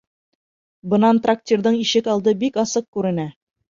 [0.93, 3.33] Бынан трактирҙың ишек алды бик асыҡ күренә.